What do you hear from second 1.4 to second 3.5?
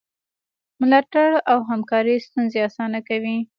او همکاري ستونزې اسانه کوي.